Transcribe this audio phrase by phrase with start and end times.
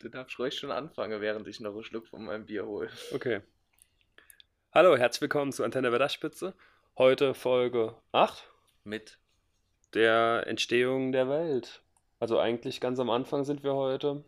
[0.00, 2.90] du darfst ruhig schon anfangen, während ich noch einen Schluck von meinem Bier hole.
[3.12, 3.42] Okay.
[4.72, 6.54] Hallo, herzlich willkommen zu Antenne Wetterspitze.
[6.98, 8.50] Heute Folge 8
[8.82, 9.18] Mit
[9.94, 11.82] der Entstehung der Welt.
[12.18, 14.24] Also eigentlich ganz am Anfang sind wir heute.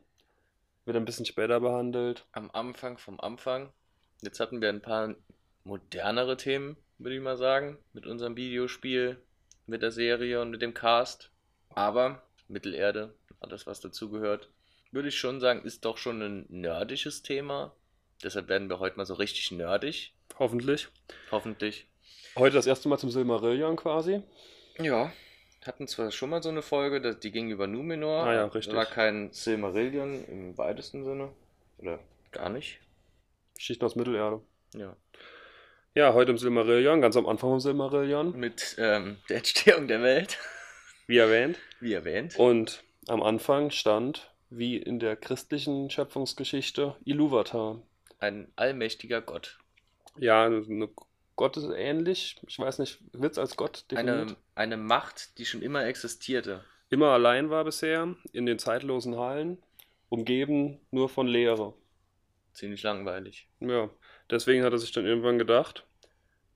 [0.85, 2.27] Wird ein bisschen später behandelt.
[2.33, 3.73] am Anfang vom Anfang.
[4.21, 5.17] Jetzt hatten wir ein paar
[5.65, 9.21] modernere Themen, würde ich mal sagen, mit unserem Videospiel,
[9.67, 11.31] mit der Serie und mit dem Cast.
[11.71, 14.51] Aber Mittelerde, alles was dazugehört,
[14.91, 17.75] würde ich schon sagen, ist doch schon ein nerdisches Thema.
[18.23, 20.89] Deshalb werden wir heute mal so richtig nerdig, Hoffentlich.
[21.31, 21.89] hoffentlich.
[22.37, 24.23] Heute das erste Mal zum Silmarillion quasi.
[24.79, 25.13] Ja,
[25.65, 28.25] hatten zwar schon mal so eine Folge, das- die ging über Numenor.
[28.25, 28.75] Ah ja, richtig.
[28.75, 31.33] War kein Silmarillion im weitesten Sinne.
[31.79, 31.99] Oder
[32.31, 32.81] gar nicht.
[33.55, 34.41] Geschichten aus Mittelerde.
[34.75, 34.97] Ja.
[35.95, 40.39] Ja, heute im Silmarillion, ganz am Anfang vom Silmarillion, Mit ähm, der Entstehung der Welt,
[41.07, 41.59] wie erwähnt.
[41.81, 42.39] wie erwähnt.
[42.39, 47.83] Und am Anfang stand, wie in der christlichen Schöpfungsgeschichte, Iluvatar.
[48.21, 49.59] Ein allmächtiger Gott.
[50.17, 50.89] Ja, eine
[51.37, 52.37] Gott ist ähnlich.
[52.47, 54.17] Ich weiß nicht, wird es als Gott definiert?
[54.17, 56.65] Eine, eine Macht, die schon immer existierte.
[56.89, 59.59] Immer allein war bisher, in den zeitlosen Hallen,
[60.09, 61.75] umgeben nur von Leere.
[62.53, 63.49] Ziemlich langweilig.
[63.61, 63.91] Ja,
[64.31, 65.87] deswegen hat er sich dann irgendwann gedacht,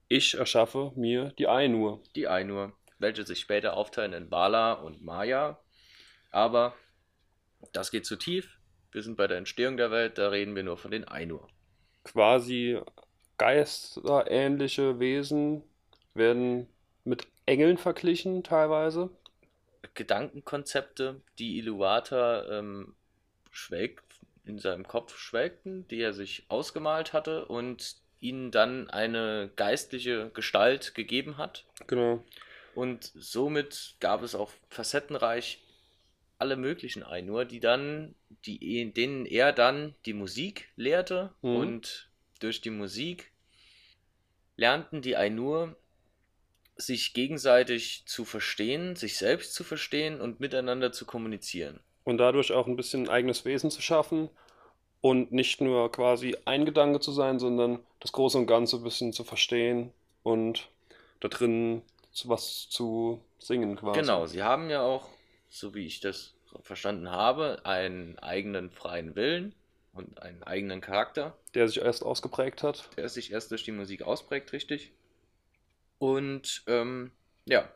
[0.09, 2.03] ich erschaffe mir die Ainur.
[2.15, 5.59] Die Ainur, welche sich später aufteilen in Bala und Maya.
[6.31, 6.75] Aber
[7.73, 8.59] das geht zu tief.
[8.93, 11.49] Wir sind bei der Entstehung der Welt, da reden wir nur von den Ainur.
[12.05, 12.81] Quasi
[13.37, 15.63] geisterähnliche Wesen
[16.15, 16.69] werden
[17.05, 19.11] mit Engeln verglichen teilweise.
[19.95, 22.95] Gedankenkonzepte, die Iluvatar ähm,
[23.51, 24.06] schwelgt,
[24.47, 30.95] in seinem Kopf schwelgten, die er sich ausgemalt hatte und ihnen dann eine geistliche Gestalt
[30.95, 31.65] gegeben hat.
[31.87, 32.25] Genau.
[32.75, 35.63] Und somit gab es auch facettenreich
[36.39, 41.57] alle möglichen Ainur, die dann, die, denen er dann die Musik lehrte Mhm.
[41.57, 43.33] und durch die Musik
[44.57, 45.77] lernten die Ainur
[46.77, 51.81] sich gegenseitig zu verstehen, sich selbst zu verstehen und miteinander zu kommunizieren.
[52.07, 54.31] Und dadurch auch ein bisschen ein eigenes Wesen zu schaffen
[55.01, 59.13] und nicht nur quasi ein Gedanke zu sein, sondern das Große und Ganze ein bisschen
[59.13, 60.69] zu verstehen und
[61.21, 61.83] da drin
[62.25, 64.01] was zu singen quasi.
[64.01, 65.09] Genau, sie haben ja auch,
[65.51, 69.53] so wie ich das verstanden habe, einen eigenen freien Willen
[69.93, 71.37] und einen eigenen Charakter.
[71.55, 72.89] Der sich erst ausgeprägt hat.
[72.97, 74.93] der sich erst durch die Musik ausprägt, richtig.
[75.99, 77.11] Und ähm,
[77.47, 77.69] ja,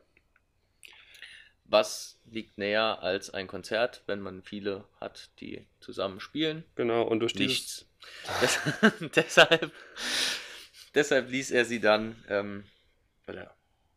[1.70, 6.64] was liegt näher als ein Konzert, wenn man viele hat, die zusammen spielen?
[6.74, 7.86] Genau, und durch Nichts.
[8.42, 8.58] Des-
[9.14, 9.72] deshalb,
[10.94, 12.64] deshalb ließ er sie dann, ähm,
[13.28, 13.54] oder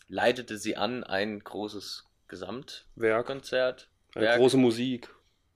[0.08, 5.10] leitete sie an, ein großes Gesamtkonzert eine Werk große Musik.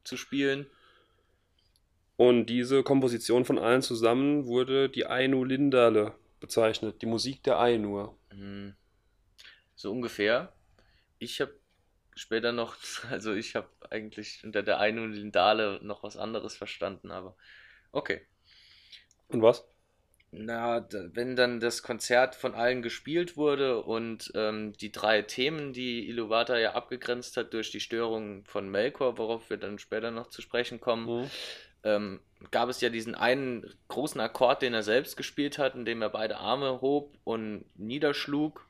[0.04, 0.68] zu spielen.
[2.16, 8.18] Und diese Komposition von allen zusammen wurde die Ainu Lindale bezeichnet, die Musik der Ainur.
[8.32, 8.76] Hm,
[9.76, 10.54] So ungefähr.
[11.20, 11.54] Ich habe
[12.18, 12.76] später noch,
[13.12, 17.36] also ich habe eigentlich unter der Ainu Lindale noch was anderes verstanden, aber
[17.92, 18.28] okay.
[19.30, 19.66] Und was?
[20.32, 26.08] Na, wenn dann das Konzert von allen gespielt wurde und ähm, die drei Themen, die
[26.10, 30.42] Iluvatar ja abgegrenzt hat durch die Störung von Melkor, worauf wir dann später noch zu
[30.42, 31.32] sprechen kommen, Hm?
[31.84, 36.02] ähm, gab es ja diesen einen großen Akkord, den er selbst gespielt hat, in dem
[36.02, 38.68] er beide Arme hob und niederschlug.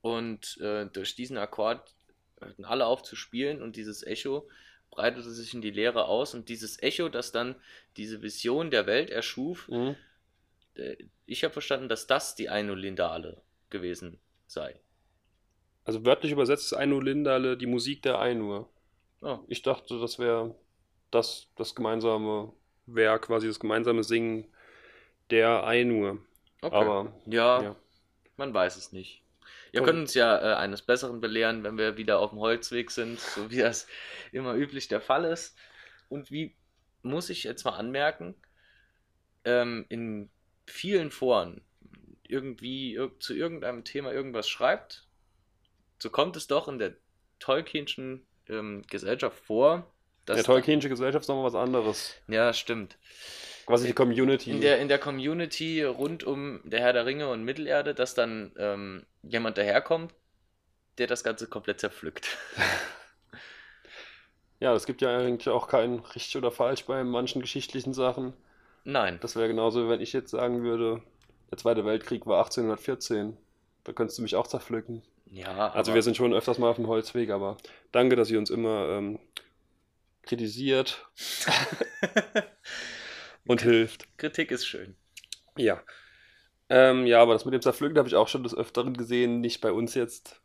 [0.00, 1.94] Und äh, durch diesen Akkord
[2.40, 4.48] hörten alle auf zu spielen und dieses Echo
[4.90, 6.34] breitete sich in die Leere aus.
[6.34, 7.54] Und dieses Echo, das dann
[7.96, 9.94] diese Vision der Welt erschuf, Hm?
[10.74, 10.96] äh,
[11.26, 13.40] ich habe verstanden, dass das die Ainolindale
[13.70, 14.80] gewesen sei.
[15.84, 18.68] Also wörtlich übersetzt ist Ainu Lindale die Musik der Ainur.
[19.22, 20.54] Oh, Ich dachte, das wäre
[21.10, 22.52] das, das gemeinsame
[22.86, 24.46] Werk, quasi das gemeinsame Singen
[25.30, 26.18] der Ainur.
[26.62, 26.74] okay.
[26.74, 27.76] Aber ja, ja.
[28.36, 29.22] man weiß es nicht.
[29.72, 33.20] Ihr könnt uns ja äh, eines Besseren belehren, wenn wir wieder auf dem Holzweg sind,
[33.34, 33.86] so wie das
[34.32, 35.56] immer üblich der Fall ist.
[36.08, 36.56] Und wie
[37.02, 38.34] muss ich jetzt mal anmerken,
[39.44, 40.30] ähm, in
[40.66, 41.62] vielen Foren
[42.26, 45.06] irgendwie ir zu irgendeinem Thema irgendwas schreibt,
[45.98, 46.94] so kommt es doch in der
[47.38, 49.92] Tolkienschen ähm, Gesellschaft vor,
[50.26, 52.14] dass der Tolkienische Gesellschaft ist nochmal was anderes.
[52.28, 52.98] ja, stimmt.
[53.70, 54.50] Quasi die Community.
[54.50, 58.52] In der, in der Community rund um der Herr der Ringe und Mittelerde, dass dann
[58.58, 60.12] ähm, jemand daherkommt,
[60.98, 62.36] der das Ganze komplett zerpflückt.
[64.62, 68.34] Ja, es gibt ja eigentlich auch kein richtig oder falsch bei manchen geschichtlichen Sachen.
[68.84, 69.18] Nein.
[69.22, 71.00] Das wäre genauso, wenn ich jetzt sagen würde,
[71.50, 73.38] der Zweite Weltkrieg war 1814.
[73.84, 75.00] Da könntest du mich auch zerpflücken.
[75.30, 77.56] Ja, Also wir sind schon öfters mal auf dem Holzweg, aber
[77.90, 79.18] danke, dass ihr uns immer ähm,
[80.24, 81.08] kritisiert
[83.50, 84.06] und hilft.
[84.16, 84.94] Kritik ist schön.
[85.56, 85.82] Ja.
[86.68, 89.60] Ähm, ja, aber das mit dem Zerpflücken habe ich auch schon des Öfteren gesehen, nicht
[89.60, 90.40] bei uns jetzt,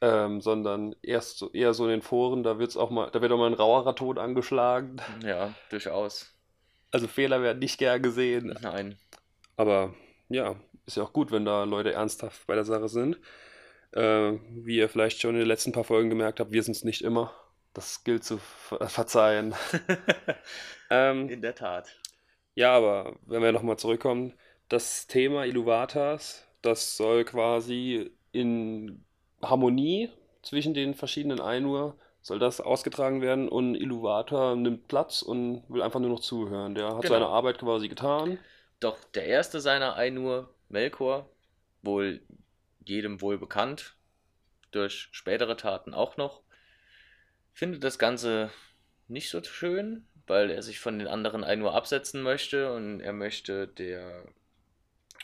[0.00, 3.32] ähm, sondern erst so, eher so in den Foren, da wird's auch mal, da wird
[3.32, 4.96] auch mal ein rauerer Ton angeschlagen.
[5.22, 6.34] Ja, durchaus.
[6.90, 8.56] Also Fehler werden nicht gern gesehen.
[8.62, 8.96] Nein.
[9.58, 9.94] Aber
[10.30, 10.56] ja,
[10.86, 13.18] ist ja auch gut, wenn da Leute ernsthaft bei der Sache sind.
[13.92, 16.84] Äh, wie ihr vielleicht schon in den letzten paar Folgen gemerkt habt, wir sind es
[16.84, 17.30] nicht immer.
[17.74, 19.54] Das gilt zu ver verzeihen.
[20.90, 21.94] ähm, In der Tat.
[22.58, 24.34] Ja, aber wenn wir nochmal zurückkommen,
[24.68, 29.04] das Thema Iluvatas, das soll quasi in
[29.40, 30.10] Harmonie
[30.42, 36.00] zwischen den verschiedenen Ainur, soll das ausgetragen werden und Iluvata nimmt Platz und will einfach
[36.00, 36.74] nur noch zuhören.
[36.74, 37.14] Der hat Genau.
[37.14, 38.38] seine Arbeit quasi getan.
[38.80, 41.30] Doch der erste seiner Ainur, Melkor,
[41.82, 42.20] wohl
[42.84, 43.94] jedem wohl bekannt,
[44.72, 46.42] durch spätere Taten auch noch,
[47.52, 48.50] findet das Ganze
[49.06, 53.68] nicht so schön, weil er sich von den anderen Ainur absetzen möchte und er möchte
[53.68, 54.24] der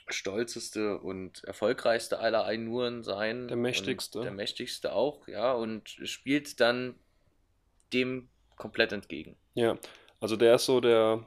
[0.09, 3.49] stolzeste und erfolgreichste aller Ainuren sein.
[3.49, 4.21] Der mächtigste.
[4.21, 6.95] Der mächtigste auch, ja, und spielt dann
[7.93, 9.37] dem komplett entgegen.
[9.55, 9.79] Ja,
[10.21, 11.25] also der ist so der,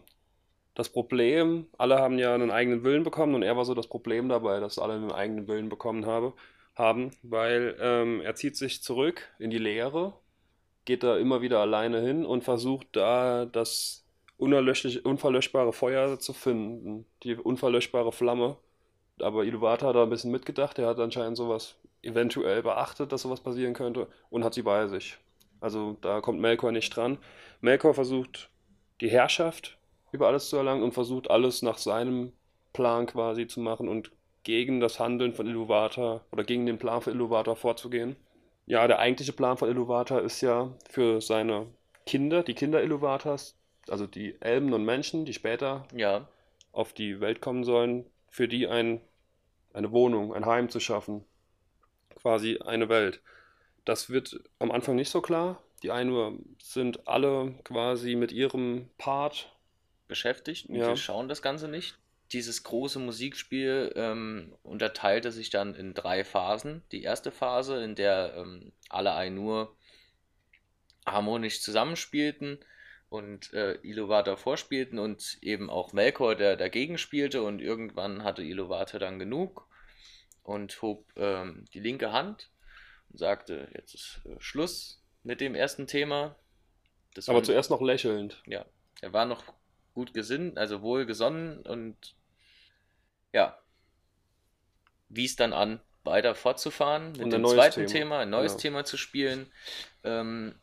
[0.76, 4.30] das Problem, alle haben ja einen eigenen Willen bekommen und er war so das Problem
[4.30, 6.34] dabei, dass alle einen eigenen Willen bekommen habe,
[6.76, 10.14] haben, weil ähm, er zieht sich zurück in die Leere,
[10.88, 14.06] geht da immer wieder alleine hin und versucht da das
[14.38, 18.56] unverlöschbare Feuer zu finden, die unverlöschbare Flamme.
[19.20, 23.42] Aber Iluvatar hat da ein bisschen mitgedacht, er hat anscheinend sowas eventuell beachtet, dass sowas
[23.42, 25.18] passieren könnte und hat sie bei sich.
[25.60, 27.18] Also da kommt Melkor nicht dran.
[27.60, 28.50] Melkor versucht
[29.02, 29.78] die Herrschaft
[30.14, 32.32] über alles zu erlangen und versucht alles nach seinem
[32.72, 34.12] Plan quasi zu machen und
[34.44, 38.16] gegen das Handeln von Iluvatar oder gegen den Plan von Iluvatar vorzugehen.
[38.68, 41.68] Ja, der eigentliche Plan von Iluvatar ist ja für seine
[42.06, 43.56] Kinder, die Kinder Iluvatars,
[43.90, 46.28] also die Elben und Menschen, die später Ja,
[46.74, 49.02] auf die Welt kommen sollen, für die ein,
[49.74, 51.24] eine Wohnung, ein Heim zu schaffen.
[52.22, 53.22] Quasi eine Welt.
[53.86, 55.62] Das wird am Anfang nicht so klar.
[55.82, 59.54] Die Ainur sind alle quasi mit ihrem Part.
[60.10, 60.88] beschäftigt und Ja.
[60.90, 61.98] wir schauen das Ganze nicht.
[62.34, 66.84] Dieses große Musikspiel ähm, unterteilte sich dann in drei Phasen.
[66.92, 69.76] Die erste Phase, in der ähm, alle Ainur
[71.06, 72.60] harmonisch zusammenspielten
[73.10, 79.00] und äh, Iluvatar vorspielten und eben auch Melkor, der dagegen spielte und irgendwann hatte Iluvatar
[79.00, 79.68] dann genug
[80.44, 82.50] und hob ähm, die linke Hand
[83.10, 86.36] und sagte, jetzt ist äh, Schluss mit dem ersten Thema.
[87.14, 88.44] Das Aber zuerst noch lächelnd.
[88.46, 88.66] ja,
[89.02, 89.44] er war noch
[89.98, 92.14] gut gesinnt, also wohlgesonnen und
[93.34, 93.58] ja,
[95.10, 97.92] wies dann an, weiter fortzufahren mit dem zweiten Thema.
[97.92, 98.62] Thema, ein neues Genau.
[98.62, 99.52] Thema zu spielen.
[100.04, 100.54] Ähm,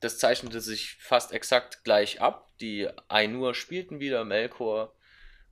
[0.00, 2.50] das zeichnete sich fast exakt gleich ab.
[2.60, 4.94] Die Ainur spielten wieder, Melkor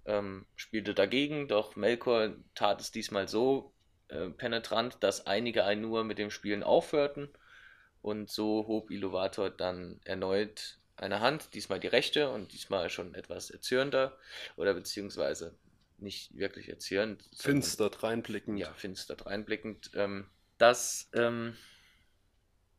[0.05, 3.73] ähm, spielte dagegen, doch Melkor tat es diesmal so
[4.08, 7.31] äh, penetrant, dass einige Ainur mit dem Spielen aufhörten.
[8.02, 13.50] Und so hob Iluvatar dann erneut eine Hand, diesmal die rechte und diesmal schon etwas
[13.50, 14.17] erzürnter
[14.56, 15.56] oder beziehungsweise
[15.99, 17.23] nicht wirklich erzürnt.
[17.23, 18.58] sondern- Finster reinblickend.
[18.58, 21.57] ja, finster reinblickend, ähm, dass ähm,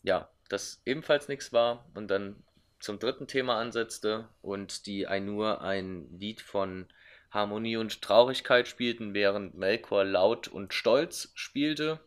[0.04, 2.44] ja, das ebenfalls nichts war und dann
[2.80, 6.88] zum dritten Thema ansetzte und die Ainur ein Lied von
[7.32, 12.00] Harmonie und Traurigkeit spielten, während Melkor laut und stolz spielte.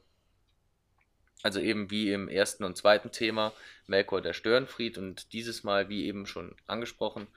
[1.42, 3.52] Also eben wie im ersten und zweiten Thema
[3.86, 7.28] Melkor der Störenfried und dieses Mal, wie eben schon angesprochen,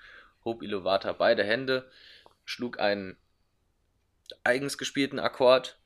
[0.43, 1.89] hob Iluvatar beide Hände,
[2.45, 3.15] schlug einen
[4.43, 5.77] eigens gespielten Akkord,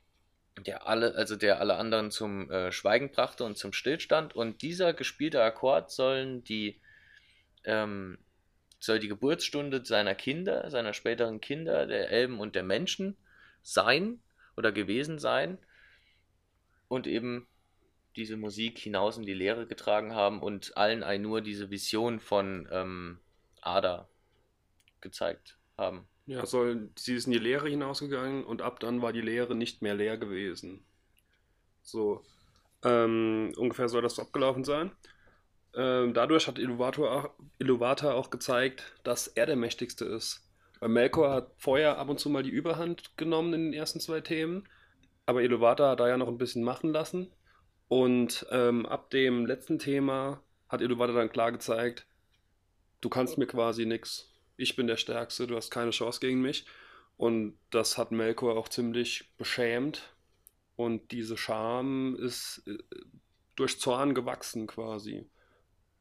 [0.65, 4.36] der alle, also der alle anderen zum äh, Schweigen brachte und zum Stillstand.
[4.36, 6.79] Und dieser gespielte Akkord sollen die,
[7.65, 8.17] ähm,
[8.79, 13.17] soll die Geburtsstunde seiner Kinder, seiner späteren Kinder, der Elben und der Menschen
[13.62, 14.22] sein
[14.55, 15.57] oder gewesen sein
[16.88, 17.48] und eben
[18.15, 23.19] diese Musik hinaus in die Leere getragen haben und allen Ainur diese Vision von ähm,
[23.62, 24.07] Ada
[25.01, 26.07] gezeigt haben.
[26.25, 29.81] Ja, soll, sie ist in die Leere hinausgegangen und ab dann war die Leere nicht
[29.81, 30.84] mehr leer gewesen.
[31.84, 32.24] So,
[32.84, 34.91] ähm, ungefähr soll das abgelaufen sein.
[35.75, 40.41] Ähm, dadurch hat Iluvatar auch, gezeigt, dass er der Mächtigste ist.
[40.79, 44.22] Weil Melkor hat vorher ab und zu mal die Überhand genommen in den ersten zwei
[44.22, 44.67] Themen,
[45.25, 47.31] aber Iluvatar hat da ja noch ein bisschen machen lassen.
[47.87, 52.07] Und ähm, ab dem letzten Thema hat Iluvatar dann klar gezeigt,
[53.01, 54.31] du kannst mir quasi nichts.
[54.57, 56.65] Ich bin der Stärkste, du hast keine Chance gegen mich.
[57.17, 60.15] Und das hat Melkor auch ziemlich beschämt.
[60.75, 62.77] Und diese Scham ist äh,
[63.55, 65.29] durch Zorn gewachsen quasi.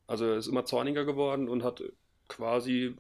[0.06, 1.82] Also er ist immer zorniger geworden und hat
[2.28, 2.96] quasi,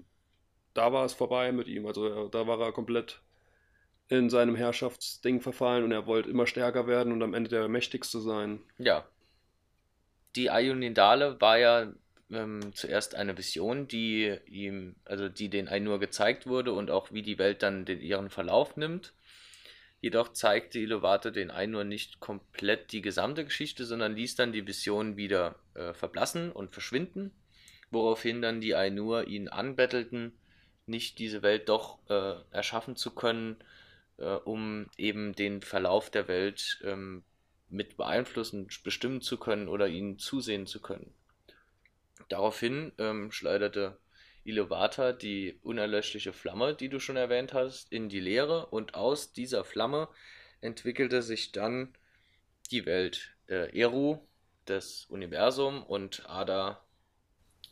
[0.74, 1.86] da war es vorbei mit ihm.
[1.86, 3.20] Also da war er komplett
[4.08, 8.20] in seinem Herrschaftsding verfallen und er wollte immer stärker werden und am Ende der mächtigste
[8.20, 8.60] sein.
[8.78, 9.06] Ja.
[10.36, 11.92] Die Ayunindale war ja
[12.30, 17.22] ähm, zuerst eine Vision, die ihm, also die den Ainur gezeigt wurde und auch wie
[17.22, 19.12] die Welt dann den, ihren Verlauf nimmt.
[20.00, 25.16] Jedoch zeigte Ilovate den Ainur nicht komplett die gesamte Geschichte, sondern ließ dann die Vision
[25.16, 27.30] wieder äh, verblassen und verschwinden,
[27.90, 30.32] woraufhin dann die Ainur ihn anbettelten,
[30.86, 33.56] nicht diese Welt doch äh, erschaffen zu können,
[34.18, 37.24] äh, um eben den Verlauf der Welt ähm,
[37.68, 41.12] mit beeinflussen, bestimmen zu können oder ihnen zusehen zu können.
[42.28, 43.98] Daraufhin ähm, schleuderte
[44.44, 49.64] Ilovata die unerlöschliche Flamme, die du schon erwähnt hast, in die Leere und aus dieser
[49.64, 50.08] Flamme
[50.60, 51.94] entwickelte sich dann
[52.70, 53.34] die Welt.
[53.48, 54.18] Äh, Eru,
[54.66, 56.84] das Universum und Ada,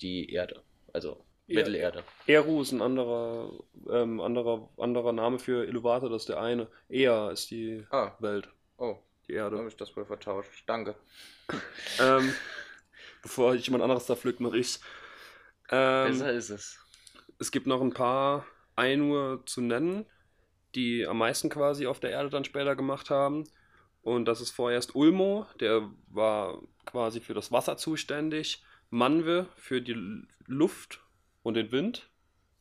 [0.01, 0.63] die Erde.
[0.93, 2.05] Also Mittelerde.
[2.27, 3.51] Eru ist ein anderer,
[3.91, 6.69] ähm, anderer, anderer Name für Iluvatar, das ist der eine.
[6.89, 8.13] Ea ist die Ah.
[8.21, 8.97] Welt, Oh,
[9.29, 9.59] die da Erde.
[9.59, 10.65] habe ich das wohl vertauscht.
[10.67, 10.95] Danke.
[12.01, 12.33] ähm,
[13.23, 14.81] bevor ich jemand anderes da pflückt, mache ich's.
[15.71, 16.79] Ähm, Besser ist es.
[17.39, 18.47] es gibt noch ein paar
[18.77, 20.07] Ainur zu nennen,
[20.75, 23.45] die am meisten quasi auf der Erde dann später gemacht haben.
[24.03, 28.65] Und das ist vorerst Ulmo, der war quasi für das Wasser zuständig.
[28.91, 31.01] Manwe für die Luft
[31.43, 32.11] und den Wind.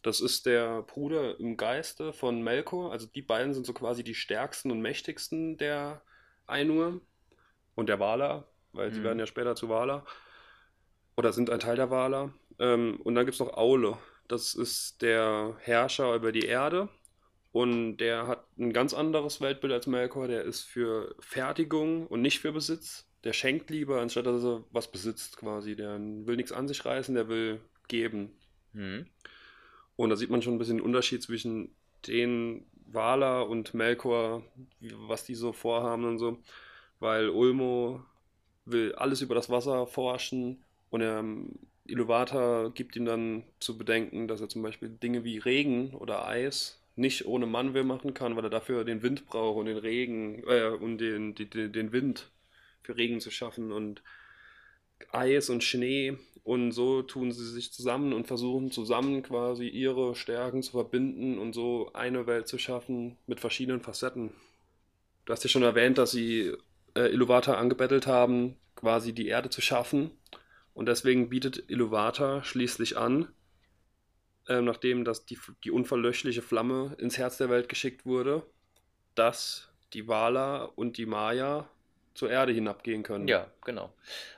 [0.02, 2.92] Das ist der Bruder im Geiste von Melkor.
[2.92, 6.02] Also die beiden sind so quasi die stärksten und mächtigsten der
[6.48, 7.02] Ainur
[7.76, 9.04] und der Wala, weil sie Mhm.
[9.04, 10.06] werden ja später zu Wala.
[11.18, 12.34] Oder sind ein Teil der Wala.
[12.60, 13.98] Ähm, und dann gibt es noch Aule.
[14.28, 16.90] Das ist der Herrscher über die Erde.
[17.52, 20.28] Und der hat ein ganz anderes Weltbild als Melkor.
[20.28, 23.08] Der ist für Fertigung und nicht für Besitz.
[23.24, 25.76] Der schenkt lieber, anstatt dass er was besitzt quasi.
[25.76, 28.41] Der will nichts an sich reißen, der will geben.
[28.74, 29.06] Hm.
[29.96, 31.70] Und da sieht man schon ein bisschen den Unterschied zwischen
[32.08, 34.44] den Wala und Melkor,
[34.80, 36.38] was die so vorhaben und so.
[37.00, 38.04] Weil Ulmo
[38.66, 41.24] will alles über das Wasser forschen und er,
[41.86, 46.80] Iluvatar gibt ihm dann zu bedenken, dass er zum Beispiel Dinge wie Regen oder Eis
[46.96, 50.70] nicht ohne Manwe machen kann, weil er dafür den Wind braucht und den Regen äh,
[50.70, 52.30] und den, die, den Wind
[52.84, 54.04] für Regen zu schaffen und
[55.12, 60.64] Eis und Schnee und so tun sie sich zusammen und versuchen zusammen quasi ihre Stärken
[60.64, 64.32] zu verbinden und so eine Welt zu schaffen mit verschiedenen Facetten.
[65.26, 66.54] Du hast ja schon erwähnt, dass sie
[66.96, 70.12] äh, Iluvatar angebettelt haben, quasi die Erde zu schaffen.
[70.74, 73.28] Und deswegen bietet Iluvatar schließlich an,
[74.48, 78.44] ähm, nachdem dass die, die unverlöschliche Flamme ins Herz der Welt geschickt wurde,
[79.14, 81.70] dass die Wala und die Maya
[82.14, 83.28] zur Erde hinabgehen können.
[83.28, 83.92] Ja, genau.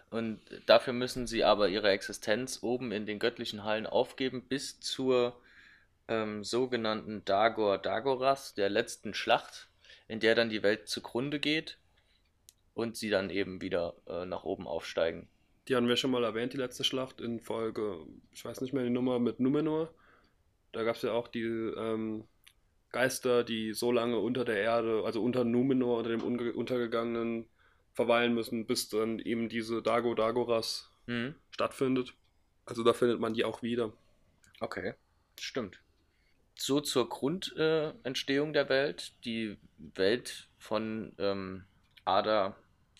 [0.10, 5.36] Und dafür müssen sie aber ihre Existenz oben in den göttlichen Hallen aufgeben, bis zur
[6.08, 9.70] ähm, sogenannten Dagor Dagoras, der letzten Schlacht,
[10.08, 11.78] in der dann die Welt zugrunde geht
[12.74, 15.28] und sie dann eben wieder äh, nach oben aufsteigen.
[15.68, 18.84] Die hatten wir schon mal erwähnt, die letzte Schlacht in Folge, ich weiß nicht mehr
[18.84, 19.90] die Nummer mit Numenor.
[20.74, 22.26] Da gab es ja auch die ähm,
[22.92, 27.46] Geister, die so lange unter der Erde, also unter Numenor, unter dem Untergegangenen,
[27.94, 31.36] verweilen müssen, bis dann eben diese Dago Dagoras Mhm.
[31.52, 32.14] stattfindet.
[32.66, 33.92] Also da findet man die auch wieder.
[34.60, 34.94] Okay,
[35.40, 35.80] stimmt.
[36.56, 39.14] So zur Grundentstehung äh, der Welt.
[39.26, 39.58] Die
[39.96, 41.66] Welt von ähm,
[42.06, 42.56] Ada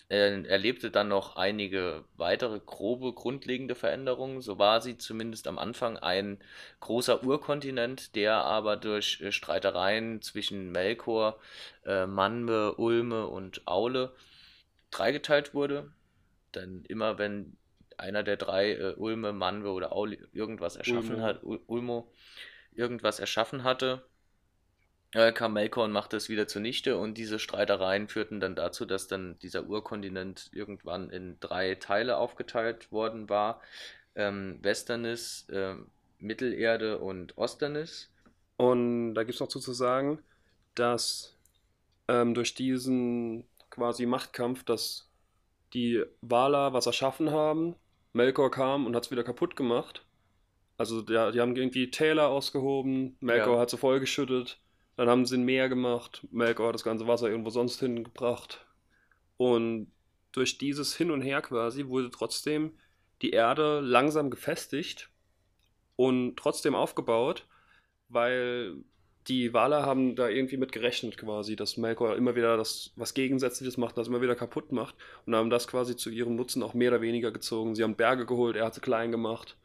[0.10, 4.42] äh, erlebte dann noch einige weitere grobe, grundlegende Veränderungen.
[4.42, 6.40] So war sie zumindest am Anfang ein
[6.82, 11.40] großer Urkontinent, der aber durch äh, Streitereien zwischen Melkor,
[11.86, 14.14] äh, Manwe, Ulme und Aule
[14.98, 15.92] dreigeteilt wurde.
[16.56, 17.58] Denn immer wenn
[17.98, 21.26] einer der drei, äh, Ulme, Manwe oder Aule, irgendwas erschaffen Ulmo.
[21.26, 22.12] hat, Ul- Ulmo,
[22.76, 24.04] irgendwas erschaffen hatte,
[25.14, 29.08] äh, kam Melkor und machte es wieder zunichte und diese Streitereien führten dann dazu, dass
[29.08, 33.62] dann dieser Urkontinent irgendwann in drei Teile aufgeteilt worden war.
[34.16, 35.88] Ähm, Westernis, ähm,
[36.20, 38.10] Mittelerde und Osternis.
[38.58, 40.20] Und da gibt es noch zu zu sagen,
[40.76, 41.36] dass
[42.08, 45.12] ähm, durch diesen quasi Machtkampf, dass
[45.74, 47.76] die Wala was erschaffen haben,
[48.14, 50.06] Melkor kam und hat es wieder kaputt gemacht.
[50.78, 53.62] Also der, die haben irgendwie Täler ausgehoben, Melkor Ja.
[53.62, 54.62] hat sie vollgeschüttet,
[54.96, 58.66] dann haben sie ein Meer gemacht, Melkor hat das ganze Wasser irgendwo sonst hingebracht.
[59.38, 59.92] Und
[60.32, 62.78] durch dieses Hin und Her quasi wurde trotzdem
[63.24, 65.10] die Erde langsam gefestigt
[65.96, 67.48] und trotzdem aufgebaut,
[68.10, 68.76] weil
[69.28, 73.78] die Wale haben da irgendwie mit gerechnet quasi, dass Melkor immer wieder das was Gegensätzliches
[73.78, 76.92] macht, das immer wieder kaputt macht und haben das quasi zu ihrem Nutzen auch mehr
[76.92, 77.76] oder weniger gezogen.
[77.76, 79.58] Sie haben Berge geholt, er hat sie klein gemacht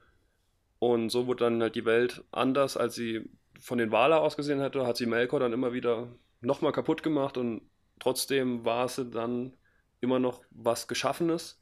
[0.79, 4.87] und so wurde dann halt die Welt anders, als sie von den Wale ausgesehen hätte,
[4.87, 6.09] hat sie Melkor dann immer wieder
[6.41, 7.63] nochmal kaputt gemacht und
[7.99, 9.55] trotzdem war sie dann
[10.01, 11.61] immer noch was Geschaffenes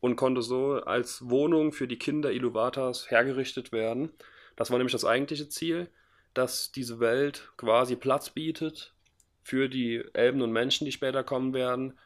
[0.00, 4.10] und konnte so als Wohnung für die Kinder Iluvatars hergerichtet werden.
[4.56, 5.88] Das war nämlich das eigentliche Ziel
[6.38, 8.94] dass diese Welt quasi Platz bietet
[9.42, 11.98] für die Elben und Menschen, die später kommen werden.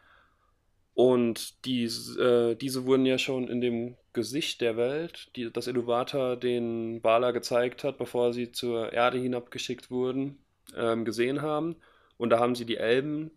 [0.95, 6.37] Und die, äh, diese wurden ja schon in dem Gesicht der Welt, die, das Eluvata
[6.37, 10.39] den Bala gezeigt hat, bevor sie zur Erde hinabgeschickt wurden,
[10.77, 11.77] ähm, gesehen haben.
[12.17, 13.31] Und da haben sie die Elben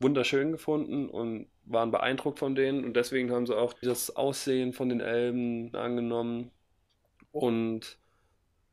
[0.00, 2.84] wunderschön gefunden und waren beeindruckt von denen.
[2.84, 6.50] Und deswegen haben sie auch das Aussehen von den Elben angenommen.
[7.32, 7.98] Und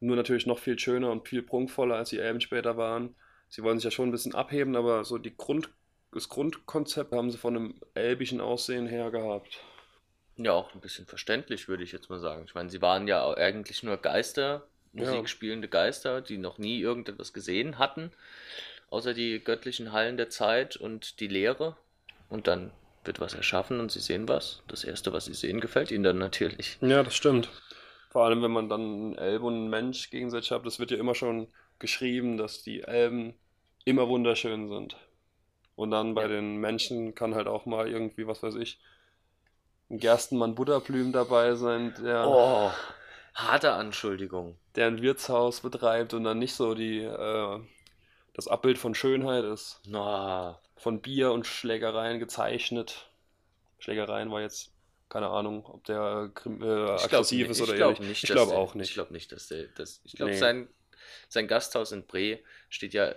[0.03, 3.15] nur natürlich noch viel schöner und viel prunkvoller, als die Elben später waren.
[3.49, 5.69] Sie wollen sich ja schon ein bisschen abheben, aber so die Grund,
[6.11, 9.59] das Grundkonzept haben sie von einem elbischen Aussehen her gehabt.
[10.35, 12.43] Ja, auch ein bisschen verständlich, würde ich jetzt mal sagen.
[12.45, 17.77] Ich meine, sie waren ja eigentlich nur Geister, musikspielende Geister, die noch nie irgendetwas gesehen
[17.77, 18.11] hatten,
[18.89, 21.77] außer die göttlichen Hallen der Zeit und die Lehre.
[22.29, 22.71] Und dann
[23.03, 24.63] wird was erschaffen und sie sehen was.
[24.67, 26.77] Das Erste, was sie sehen, gefällt ihnen dann natürlich.
[26.81, 27.49] Ja, das stimmt.
[28.13, 30.97] Vor allem, wenn man dann einen Elb und einen Mensch gegenseitig hat, das wird ja
[30.97, 31.47] immer schon
[31.79, 33.33] geschrieben, dass die Elben
[33.85, 34.95] immer wunderschön sind.
[35.75, 36.27] Und dann bei ja.
[36.27, 38.79] den Menschen kann halt auch mal irgendwie, was weiß ich,
[39.89, 42.27] ein Gerstenmann Butterblüm dabei sein, der.
[42.27, 42.69] Oh,
[43.33, 44.59] harte Anschuldigung.
[44.75, 47.59] Der ein Wirtshaus betreibt und dann nicht so die, äh,
[48.35, 49.81] das Abbild von Schönheit ist.
[49.91, 50.53] Oh.
[50.75, 53.09] Von Bier und Schlägereien gezeichnet.
[53.79, 54.72] Schlägereien war jetzt
[55.13, 58.89] keine Ahnung, ob der äh, aggressiv ist oder ich Nicht, ich glaube auch nicht.
[58.89, 59.65] Ich glaube nicht, dass der.
[59.75, 60.37] Das, ich glaube, nee.
[60.39, 60.67] sein,
[61.29, 63.13] sein Gasthaus in Bre steht ja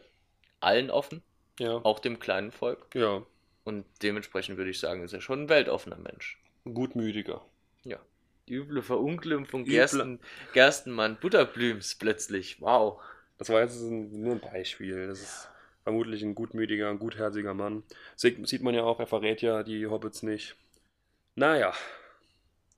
[0.60, 1.22] allen offen.
[1.58, 1.76] Ja.
[1.76, 2.94] Auch dem kleinen Volk.
[2.94, 3.24] Ja.
[3.64, 6.38] Und dementsprechend würde ich sagen, ist er schon ein weltoffener Mensch.
[6.66, 7.42] Gutmütiger.
[7.84, 7.98] Ja.
[8.46, 10.20] Die üble Verunglimpfung Gersten,
[10.52, 12.60] Gerstenmann Butterblüms plötzlich.
[12.60, 13.00] Wow.
[13.38, 15.06] Das war jetzt ein, nur ein Beispiel.
[15.06, 15.48] Das ist
[15.82, 17.84] vermutlich ein gutmütiger, ein gutherziger Mann.
[18.16, 20.56] Sieht man ja auch, er verrät ja die Hobbits nicht.
[21.36, 21.72] Naja.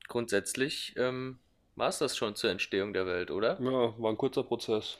[0.08, 1.38] Grundsätzlich ähm,
[1.76, 3.58] war es das schon zur Entstehung der Welt, oder?
[3.60, 4.98] Ja, war ein kurzer Prozess.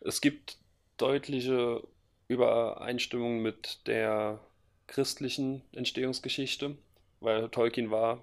[0.00, 0.58] Es gibt
[0.96, 1.82] deutliche
[2.26, 4.40] Übereinstimmungen mit der
[4.86, 6.76] christlichen Entstehungsgeschichte,
[7.20, 8.22] weil Tolkien war,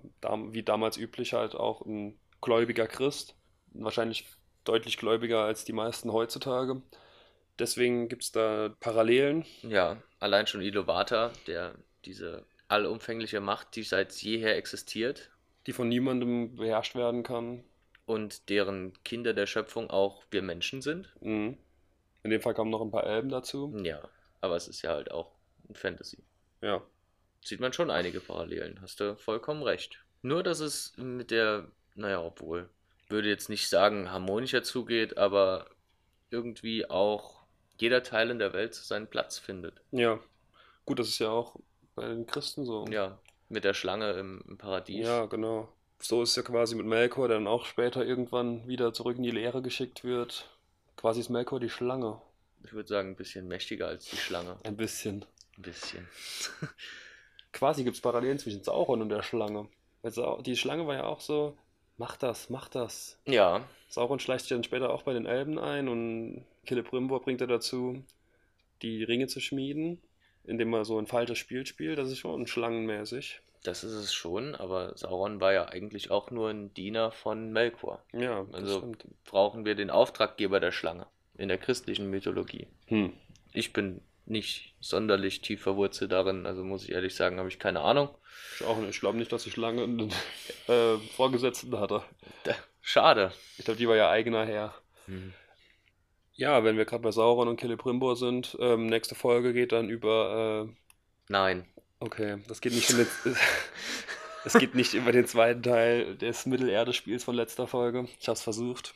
[0.51, 3.35] wie damals üblich, halt auch ein gläubiger Christ.
[3.73, 4.25] Wahrscheinlich
[4.63, 6.81] deutlich gläubiger als die meisten heutzutage.
[7.59, 9.45] Deswegen gibt es da Parallelen.
[9.61, 15.29] Ja, allein schon Ilovata, der diese allumfängliche Macht, die seit jeher existiert.
[15.67, 17.63] Die von niemandem beherrscht werden kann.
[18.05, 21.13] Und deren Kinder der Schöpfung auch wir Menschen sind.
[21.21, 21.57] Mhm.
[22.23, 23.75] In dem Fall kommen noch ein paar Elben dazu.
[23.83, 24.01] Ja,
[24.41, 25.31] aber es ist ja halt auch
[25.69, 26.23] ein Fantasy.
[26.61, 26.81] Ja.
[27.43, 30.03] Sieht man schon einige Parallelen, hast du vollkommen recht.
[30.23, 32.69] Nur, dass es mit der, naja, obwohl,
[33.09, 35.69] würde jetzt nicht sagen, harmonischer zugeht, aber
[36.31, 37.45] irgendwie auch
[37.77, 39.81] jeder Teil in der Welt seinen Platz findet.
[39.91, 40.19] Ja.
[40.85, 41.59] Gut, das ist ja auch
[41.95, 42.85] bei den Christen so.
[42.89, 43.17] Ja,
[43.49, 45.05] mit der Schlange im, im Paradies.
[45.05, 45.69] Ja, genau.
[45.99, 49.23] So ist es ja quasi mit Melkor, der dann auch später irgendwann wieder zurück in
[49.23, 50.49] die Leere geschickt wird.
[50.97, 52.21] Quasi ist Melkor die Schlange.
[52.63, 54.57] Ich würde sagen, ein bisschen mächtiger als die Schlange.
[54.63, 55.25] Ein bisschen.
[55.57, 56.07] Ein bisschen.
[57.53, 59.67] quasi gibt es Parallelen zwischen Sauron und der Schlange.
[60.03, 61.57] Also die Schlange war ja auch so,
[61.97, 63.19] mach das, mach das.
[63.25, 63.67] Ja.
[63.87, 68.03] Sauron schleicht sich dann später auch bei den Elben ein und Celebrimbor bringt er dazu,
[68.81, 70.01] die Ringe zu schmieden
[70.47, 71.97] indem man so ein falsches Spiel spielt.
[71.97, 73.41] Das ist schon schlangenmäßig.
[73.63, 78.03] Das ist es schon, aber Sauron war ja eigentlich auch nur ein Diener von Melkor.
[78.13, 79.05] Ja, also stimmt.
[79.25, 82.67] brauchen wir den Auftraggeber der Schlange in der christlichen Mythologie.
[82.87, 83.13] Hm.
[83.53, 87.81] Ich bin nicht sonderlich tief verwurzelt darin, also muss ich ehrlich sagen, habe ich keine
[87.81, 88.09] Ahnung.
[88.55, 88.89] Ich auch nicht.
[88.89, 90.11] Ich glaube nicht, dass ich lange einen
[90.67, 92.03] äh, Vorgesetzten hatte.
[92.81, 93.31] Schade.
[93.57, 94.75] Ich glaube, die war ja eigener Herr.
[95.07, 95.33] Hm.
[96.35, 100.67] Ja, wenn wir gerade bei Sauron und Celebrimbor sind, ähm, nächste Folge geht dann über.
[100.67, 100.73] Äh,
[101.29, 101.65] Nein.
[101.99, 103.07] Okay, das geht nicht den,
[104.43, 108.09] es geht nicht über den zweiten Teil des Mittelerde-Spiels von letzter Folge.
[108.19, 108.93] Ich habe es versucht.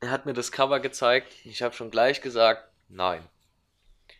[0.00, 1.34] Er hat mir das Cover gezeigt.
[1.44, 3.26] Ich habe schon gleich gesagt, nein.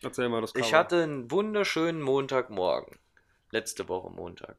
[0.02, 0.66] Erzähl mal das Cover.
[0.66, 2.98] Ich hatte einen wunderschönen Montagmorgen.
[3.50, 4.56] Letzte Woche Montag.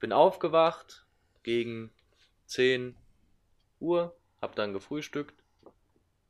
[0.00, 1.06] Bin aufgewacht
[1.44, 1.92] gegen
[2.46, 2.96] 10
[3.78, 5.43] Uhr, hab dann gefrühstückt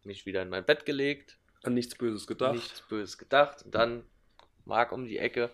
[0.04, 1.38] mich wieder in mein Bett gelegt.
[1.62, 2.54] An nichts Böses gedacht.
[2.54, 3.62] Nichts Böses gedacht.
[3.64, 4.04] Und dann
[4.64, 5.50] Marc um die Ecke.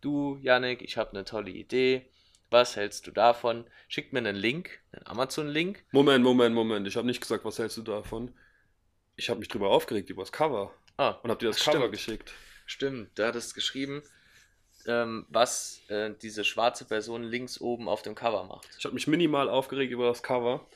[0.00, 2.06] Du, Yannick, ich habe eine tolle Idee.
[2.50, 3.66] Was hältst du davon?
[3.88, 5.84] Schickt mir einen Link, einen Amazon-Link.
[5.90, 6.86] Moment, Moment, Moment.
[6.86, 8.32] Ich habe nicht gesagt, was hältst du davon.
[9.16, 10.72] Ich habe mich drüber aufgeregt, über das Cover.
[10.96, 11.76] Ah, und habe dir das Stimmt.
[11.76, 12.32] Cover geschickt.
[12.66, 13.10] stimmt.
[13.18, 14.02] Da hattest du geschrieben,
[14.86, 18.68] ähm, was äh, diese schwarze Person links oben auf dem Cover macht.
[18.78, 20.66] Ich habe mich minimal aufgeregt über das Cover.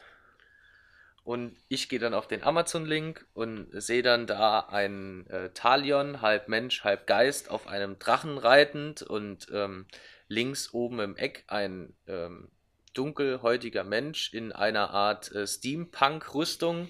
[1.25, 6.49] Und ich gehe dann auf den Amazon-Link und sehe dann da einen äh, Talion, halb
[6.49, 9.87] Mensch, halb Geist, auf einem Drachen reitend und ähm,
[10.27, 12.51] links oben im Eck ein ähm,
[12.95, 16.89] dunkelhäutiger Mensch in einer Art äh, Steampunk-Rüstung.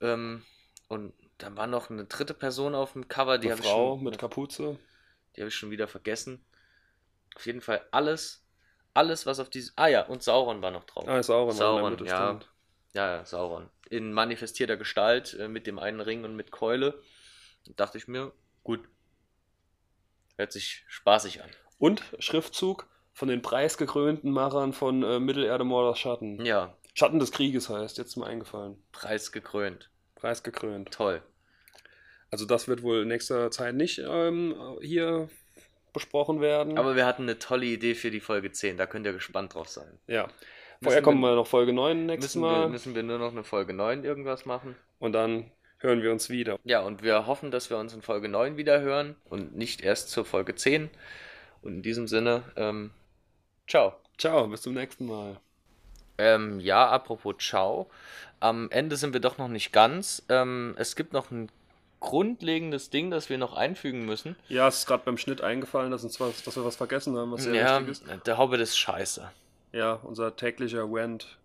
[0.00, 0.42] Ähm,
[0.88, 4.04] und dann war noch eine dritte Person auf dem Cover, die Eine habe Frau schon-
[4.04, 4.78] mit Kapuze.
[5.36, 6.42] die hab ich schon wieder vergessen.
[7.36, 8.42] Auf jeden Fall alles,
[8.94, 9.72] alles, was auf dieses.
[9.76, 11.06] Ah ja, und Sauron war noch drauf.
[11.08, 12.28] Ah, Sauron, Mitte, ja.
[12.38, 12.50] stimmt.
[12.94, 13.68] Ja, ja, Sauron.
[13.90, 17.02] In manifestierter Gestalt äh, mit dem einen Ring und mit Keule.
[17.66, 18.80] Da dachte ich mir, gut.
[20.36, 21.50] Hört sich spaßig an.
[21.78, 26.44] Und Schriftzug von den preisgekrönten Machern von äh, Mittelerde Mordor Schatten.
[26.44, 28.82] Ja, Schatten des Krieges heißt, jetzt ist mir eingefallen.
[28.92, 29.90] preisgekrönt.
[30.14, 30.92] Preisgekrönt.
[30.92, 31.22] Toll.
[32.30, 35.28] Also das wird wohl in nächster Zeit nicht ähm, hier
[35.92, 36.78] besprochen werden.
[36.78, 38.76] Aber wir hatten eine tolle Idee für die Folge 10.
[38.76, 39.98] Da könnt ihr gespannt drauf sein.
[40.06, 40.28] ja.
[40.84, 42.60] Vorher kommen wir- wir noch Folge 9 nächstes Müssen Mal.
[42.62, 44.76] wir, müssen wir nur noch eine Folge 9 irgendwas machen?
[44.98, 46.58] Und dann hören wir uns wieder.
[46.64, 50.10] Ja, und wir hoffen, dass wir uns in Folge 9 wieder hören und nicht erst
[50.10, 50.88] zur Folge 10.
[51.62, 52.90] Und in diesem Sinne, ähm,
[53.66, 53.94] ciao.
[54.18, 55.40] Ciao, bis zum nächsten Mal.
[56.18, 57.90] Ähm, ja, apropos Ciao.
[58.40, 60.22] Am Ende sind wir doch noch nicht ganz.
[60.28, 61.50] Ähm, es gibt noch ein
[62.00, 64.36] grundlegendes Ding, das wir noch einfügen müssen.
[64.48, 67.32] Ja, es ist gerade beim Schnitt eingefallen, dass, uns was, dass wir was vergessen haben,
[67.32, 68.26] was sehr ja, wichtig ist.
[68.26, 69.30] der Hobbit ist scheiße.
[69.74, 71.36] Ja, unser täglicher Rant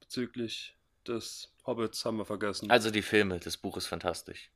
[0.00, 0.74] bezüglich
[1.06, 2.70] des Hobbits haben wir vergessen.
[2.70, 4.50] Also die Filme, das Buch ist fantastisch.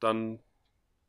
[0.00, 0.38] dann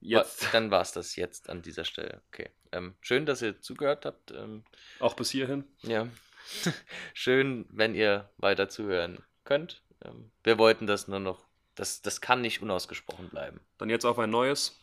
[0.01, 2.21] jetzt Wa- Dann war es das jetzt an dieser Stelle.
[2.27, 2.49] Okay.
[2.73, 4.32] Ähm, schön, dass ihr zugehört habt.
[4.32, 4.63] Ähm,
[4.99, 5.63] auch bis hierhin.
[5.84, 6.08] ja.
[7.13, 9.82] schön, wenn ihr weiter zuhören könnt.
[10.03, 11.45] Ähm, wir wollten das nur noch.
[11.75, 13.62] Das, das kann nicht unausgesprochen bleiben.
[13.77, 14.77] Dann jetzt auf ein neues.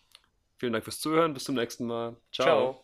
[0.57, 1.35] Vielen Dank fürs Zuhören.
[1.35, 2.17] Bis zum nächsten Mal.
[2.33, 2.83] Ciao.